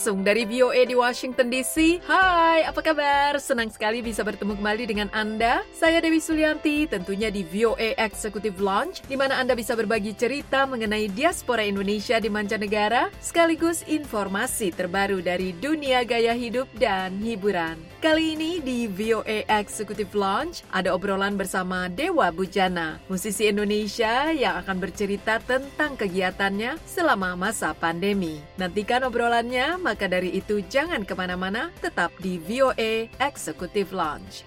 [0.00, 2.00] Langsung dari VOA di Washington DC.
[2.08, 3.36] Hai, apa kabar?
[3.36, 5.60] Senang sekali bisa bertemu kembali dengan Anda.
[5.76, 11.12] Saya Dewi Sulianti, tentunya di VOA Executive Lounge, di mana Anda bisa berbagi cerita mengenai
[11.12, 17.76] diaspora Indonesia di mancanegara, sekaligus informasi terbaru dari dunia gaya hidup dan hiburan.
[18.00, 24.80] Kali ini di VOA Executive Lounge ada obrolan bersama Dewa Bujana, musisi Indonesia yang akan
[24.80, 28.40] bercerita tentang kegiatannya selama masa pandemi.
[28.56, 34.46] Nantikan obrolannya, maka dari itu jangan ke mana-mana, tetap di VOA Executive Lounge.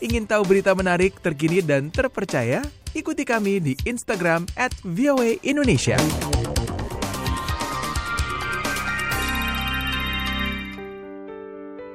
[0.00, 2.64] Ingin tahu berita menarik, terkini, dan terpercaya?
[2.96, 6.00] Ikuti kami di Instagram at VOA Indonesia.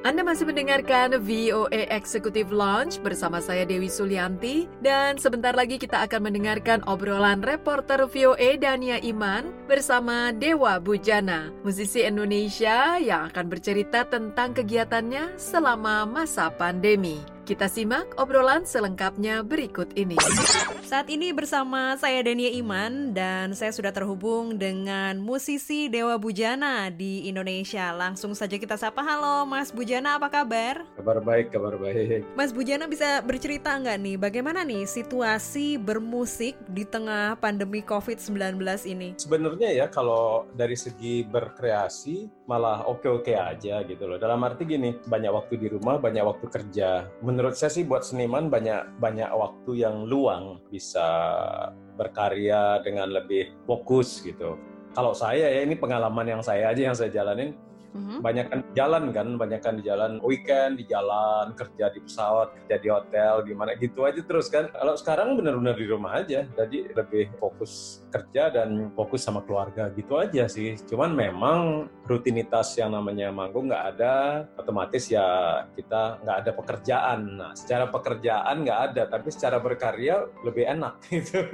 [0.04, 6.28] Anda masih mendengarkan VOA Executive Lounge bersama saya Dewi Sulianti dan sebentar lagi kita akan
[6.28, 14.52] mendengarkan obrolan reporter VOA Dania Iman bersama Dewa Bujana, musisi Indonesia yang akan bercerita tentang
[14.52, 17.33] kegiatannya selama masa pandemi.
[17.44, 20.16] Kita simak obrolan selengkapnya berikut ini.
[20.88, 27.28] Saat ini bersama saya Dania Iman dan saya sudah terhubung dengan musisi Dewa Bujana di
[27.28, 27.92] Indonesia.
[27.92, 29.04] Langsung saja kita sapa.
[29.04, 30.88] Halo Mas Bujana, apa kabar?
[30.96, 32.24] Kabar baik, kabar baik.
[32.32, 38.56] Mas Bujana bisa bercerita nggak nih bagaimana nih situasi bermusik di tengah pandemi COVID-19
[38.88, 39.20] ini?
[39.20, 44.16] Sebenarnya ya kalau dari segi berkreasi malah oke-oke aja gitu loh.
[44.16, 47.08] Dalam arti gini, banyak waktu di rumah, banyak waktu kerja.
[47.34, 51.02] Menurut saya sih buat seniman banyak banyak waktu yang luang bisa
[51.98, 54.54] berkarya dengan lebih fokus gitu.
[54.94, 57.58] Kalau saya ya ini pengalaman yang saya aja yang saya jalanin
[57.94, 58.26] Mhm.
[58.26, 62.76] banyak kan jalan kan, banyak kan di jalan weekend, di jalan, kerja di pesawat, kerja
[62.82, 64.66] di hotel, di mana gitu aja terus kan.
[64.74, 70.18] Kalau sekarang benar-benar di rumah aja, jadi lebih fokus kerja dan fokus sama keluarga gitu
[70.18, 70.74] aja sih.
[70.90, 74.14] Cuman memang rutinitas yang namanya manggung nggak ada,
[74.58, 77.20] otomatis ya kita nggak ada pekerjaan.
[77.38, 81.46] Nah, secara pekerjaan nggak ada, tapi secara berkarya lebih enak gitu.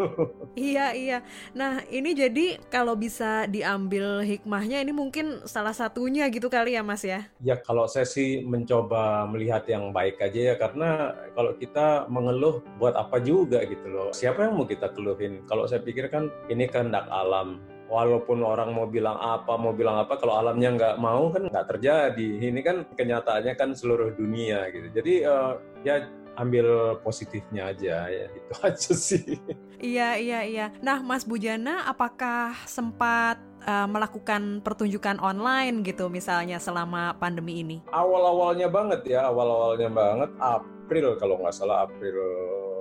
[0.57, 1.19] Iya iya.
[1.53, 7.03] Nah ini jadi kalau bisa diambil hikmahnya ini mungkin salah satunya gitu kali ya Mas
[7.03, 7.27] ya.
[7.43, 12.95] Ya kalau saya sih mencoba melihat yang baik aja ya karena kalau kita mengeluh buat
[12.95, 14.09] apa juga gitu loh.
[14.15, 15.43] Siapa yang mau kita keluhin?
[15.51, 17.59] Kalau saya pikir kan ini kehendak alam.
[17.91, 22.29] Walaupun orang mau bilang apa, mau bilang apa, kalau alamnya nggak mau kan nggak terjadi.
[22.39, 24.95] Ini kan kenyataannya kan seluruh dunia gitu.
[24.95, 25.53] Jadi eh,
[25.83, 26.07] ya
[26.41, 29.37] ambil positifnya aja ya itu aja sih.
[29.81, 30.67] Iya iya iya.
[30.81, 37.77] Nah Mas Bujana apakah sempat uh, melakukan pertunjukan online gitu misalnya selama pandemi ini?
[37.93, 42.19] Awal-awalnya banget ya, awal-awalnya banget April kalau nggak salah April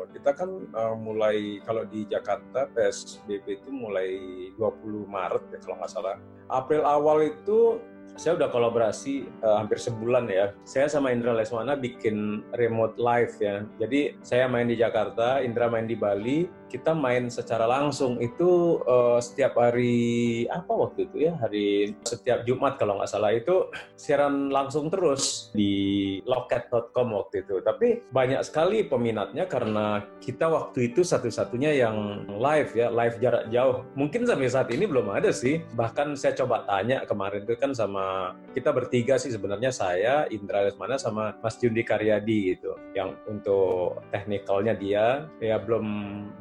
[0.10, 4.10] kita kan uh, mulai kalau di Jakarta PSBB itu mulai
[4.58, 6.18] 20 Maret ya kalau nggak salah.
[6.50, 7.78] April awal itu
[8.16, 10.56] saya udah kolaborasi uh, hampir sebulan ya.
[10.66, 13.56] Saya sama Indra Lesmana bikin remote live ya.
[13.78, 16.59] Jadi saya main di Jakarta, Indra main di Bali.
[16.70, 22.78] Kita main secara langsung itu uh, setiap hari apa waktu itu ya hari setiap Jumat
[22.78, 27.60] kalau nggak salah itu siaran langsung terus di loket.com waktu itu.
[27.66, 33.82] Tapi banyak sekali peminatnya karena kita waktu itu satu-satunya yang live ya, live jarak jauh.
[33.98, 35.66] Mungkin sampai saat ini belum ada sih.
[35.74, 41.02] Bahkan saya coba tanya kemarin itu kan sama kita bertiga sih sebenarnya saya, Indra Lesmana
[41.02, 42.78] sama Mas Jundi Karyadi gitu.
[42.96, 45.86] Yang untuk teknikalnya dia ya belum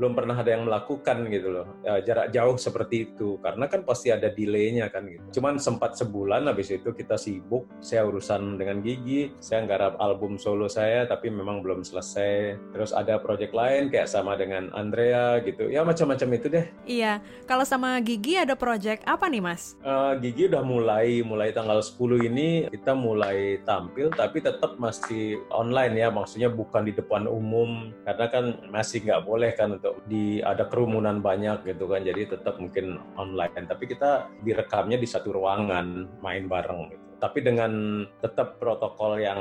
[0.01, 1.67] belum pernah ada yang melakukan gitu loh.
[1.85, 5.41] Ya, jarak jauh seperti itu karena kan pasti ada delaynya kan gitu.
[5.41, 10.67] Cuman sempat sebulan habis itu kita sibuk, saya urusan dengan Gigi, saya nggarap album solo
[10.67, 12.57] saya tapi memang belum selesai.
[12.73, 15.69] Terus ada project lain kayak sama dengan Andrea gitu.
[15.69, 16.67] Ya macam-macam itu deh.
[16.89, 17.21] Iya.
[17.45, 19.77] Kalau sama Gigi ada project apa nih Mas?
[19.85, 25.95] Uh, Gigi udah mulai mulai tanggal 10 ini kita mulai tampil tapi tetap masih online
[25.97, 30.67] ya maksudnya bukan di depan umum karena kan masih nggak boleh kan untuk di ada
[30.67, 33.69] kerumunan banyak gitu kan jadi tetap mungkin online.
[33.69, 37.05] Tapi kita direkamnya di satu ruangan main bareng gitu.
[37.19, 39.41] Tapi dengan tetap protokol yang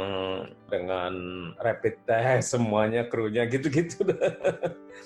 [0.65, 1.13] dengan
[1.61, 4.01] rapid test semuanya krunya gitu-gitu.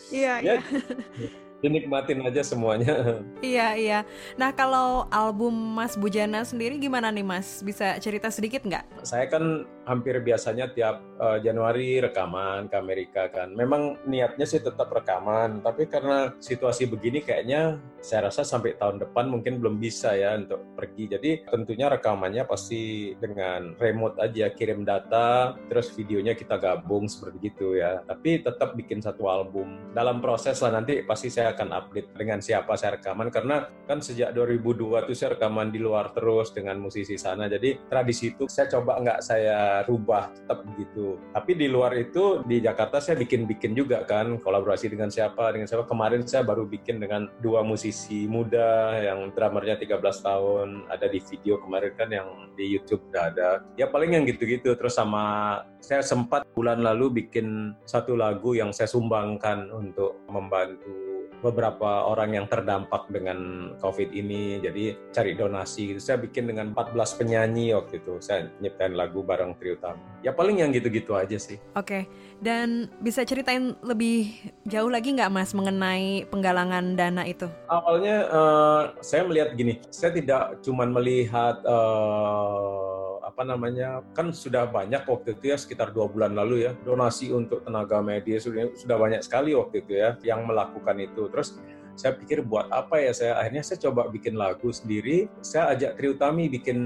[0.08, 1.40] Iya ya, iya.
[1.62, 3.22] dinikmatin aja semuanya.
[3.42, 4.00] Iya, iya.
[4.38, 7.62] Nah, kalau album Mas Bujana sendiri gimana nih, Mas?
[7.62, 9.06] Bisa cerita sedikit nggak?
[9.06, 13.54] Saya kan hampir biasanya tiap uh, Januari rekaman ke Amerika kan.
[13.54, 19.30] Memang niatnya sih tetap rekaman, tapi karena situasi begini kayaknya saya rasa sampai tahun depan
[19.30, 21.18] mungkin belum bisa ya untuk pergi.
[21.18, 27.78] Jadi tentunya rekamannya pasti dengan remote aja, kirim data, terus videonya kita gabung seperti itu
[27.78, 28.02] ya.
[28.06, 29.94] Tapi tetap bikin satu album.
[29.94, 34.32] Dalam proses lah nanti pasti saya akan update dengan siapa saya rekaman karena kan sejak
[34.34, 37.52] 2002 tuh saya rekaman di luar terus dengan musisi sana.
[37.52, 41.20] Jadi tradisi itu saya coba nggak saya rubah tetap begitu.
[41.36, 45.84] Tapi di luar itu di Jakarta saya bikin-bikin juga kan kolaborasi dengan siapa dengan siapa.
[45.86, 51.60] Kemarin saya baru bikin dengan dua musisi muda yang drummernya 13 tahun ada di video
[51.60, 53.50] kemarin kan yang di YouTube udah ada.
[53.76, 58.88] Ya paling yang gitu-gitu terus sama saya sempat bulan lalu bikin satu lagu yang saya
[58.88, 61.11] sumbangkan untuk membantu
[61.42, 64.62] beberapa orang yang terdampak dengan COVID ini.
[64.62, 65.98] Jadi cari donasi.
[65.98, 68.22] Saya bikin dengan 14 penyanyi waktu itu.
[68.22, 70.00] Saya nyiptain lagu bareng Trio Tami.
[70.22, 71.58] Ya paling yang gitu-gitu aja sih.
[71.74, 72.06] Oke,
[72.40, 74.30] dan bisa ceritain lebih
[74.70, 77.50] jauh lagi nggak Mas mengenai penggalangan dana itu?
[77.68, 83.01] Awalnya uh, saya melihat gini, saya tidak cuma melihat uh,
[83.32, 87.64] apa namanya kan sudah banyak waktu itu ya sekitar dua bulan lalu ya donasi untuk
[87.64, 91.32] tenaga medis sudah sudah banyak sekali waktu itu ya yang melakukan itu.
[91.32, 91.56] Terus
[91.96, 96.08] saya pikir buat apa ya saya akhirnya saya coba bikin lagu sendiri saya ajak Tri
[96.16, 96.80] Utami bikin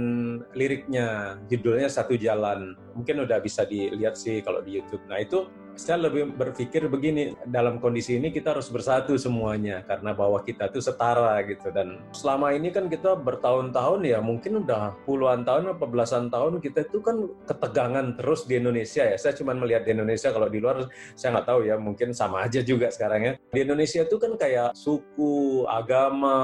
[0.54, 2.78] liriknya judulnya satu jalan.
[2.94, 5.02] Mungkin udah bisa dilihat sih kalau di YouTube.
[5.10, 10.40] Nah itu saya lebih berpikir begini dalam kondisi ini kita harus bersatu semuanya karena bahwa
[10.42, 11.70] kita tuh setara gitu.
[11.72, 16.88] Dan selama ini kan kita bertahun-tahun ya mungkin udah puluhan tahun atau belasan tahun kita
[16.88, 19.18] itu kan ketegangan terus di Indonesia ya.
[19.20, 22.64] Saya cuma melihat di Indonesia kalau di luar saya nggak tahu ya mungkin sama aja
[22.64, 23.34] juga sekarang ya.
[23.52, 26.36] Di Indonesia itu kan kayak suku agama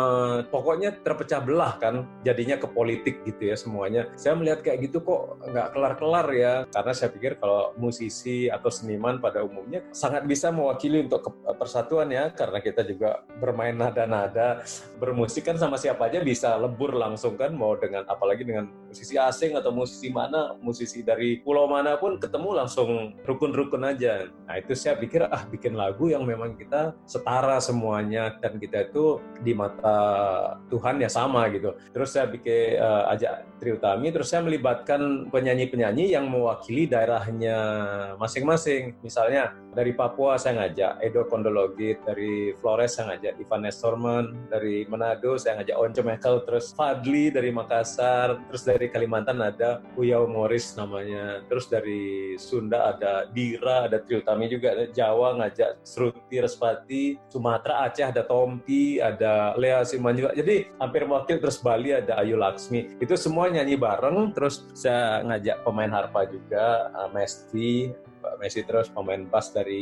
[0.51, 4.11] pokoknya terpecah belah kan jadinya ke politik gitu ya semuanya.
[4.19, 9.20] Saya melihat kayak gitu kok nggak kelar-kelar ya karena saya pikir kalau musisi atau seniman
[9.21, 11.29] pada umumnya sangat bisa mewakili untuk
[11.61, 14.65] persatuan ya karena kita juga bermain nada-nada
[14.97, 19.53] bermusik kan sama siapa aja bisa lebur langsung kan mau dengan apalagi dengan musisi asing
[19.53, 24.27] atau musisi mana musisi dari pulau mana pun ketemu langsung rukun-rukun aja.
[24.49, 29.21] Nah itu saya pikir ah bikin lagu yang memang kita setara semuanya dan kita itu
[29.39, 29.97] di mata
[30.67, 31.77] Tuhan ya sama gitu.
[31.93, 37.57] Terus saya bikin uh, ajak Tri Utami terus saya melibatkan penyanyi-penyanyi yang mewakili daerahnya
[38.17, 44.87] masing-masing misalnya dari Papua saya ngajak Edo Kondologit, dari Flores saya ngajak Ivan Nestorman, dari
[44.87, 50.75] Manado saya ngajak Once Mekel, terus Fadli dari Makassar, terus dari Kalimantan ada Uyau Morris
[50.79, 58.07] namanya, terus dari Sunda ada Dira, ada Triutami juga, Jawa ngajak Sruti Respati, Sumatera Aceh
[58.15, 60.31] ada Tompi, ada Lea Siman juga.
[60.35, 62.99] Jadi hampir mewakil terus Bali ada Ayu Laksmi.
[63.03, 67.91] Itu semua nyanyi bareng, terus saya ngajak pemain harpa juga, Mesti,
[68.21, 69.81] Mbak Messi terus pemain bass dari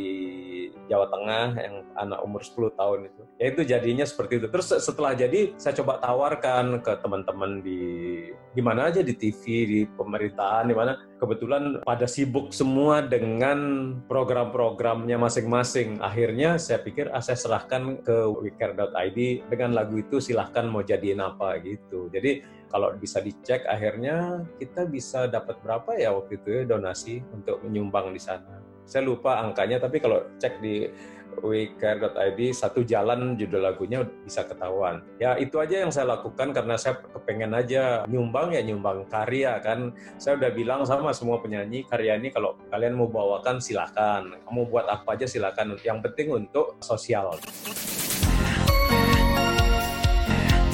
[0.87, 3.21] Jawa Tengah yang anak umur 10 tahun itu.
[3.35, 4.47] Ya itu jadinya seperti itu.
[4.47, 7.81] Terus setelah jadi saya coba tawarkan ke teman-teman di
[8.31, 15.19] di mana aja di TV, di pemerintahan, di mana kebetulan pada sibuk semua dengan program-programnya
[15.19, 15.99] masing-masing.
[15.99, 19.19] Akhirnya saya pikir ah, saya serahkan ke wecare.id
[19.51, 22.07] dengan lagu itu silahkan mau jadiin apa gitu.
[22.09, 27.59] Jadi kalau bisa dicek akhirnya kita bisa dapat berapa ya waktu itu ya donasi untuk
[27.65, 28.61] menyumbang di sana.
[28.85, 30.89] Saya lupa angkanya tapi kalau cek di
[31.39, 35.05] wecare.id satu jalan judul lagunya bisa ketahuan.
[35.21, 39.93] Ya itu aja yang saya lakukan karena saya kepengen aja nyumbang ya nyumbang karya kan.
[40.17, 44.25] Saya udah bilang sama semua penyanyi karya ini kalau kalian mau bawakan silahkan.
[44.45, 45.69] Kamu buat apa aja silahkan.
[45.85, 47.37] Yang penting untuk sosial.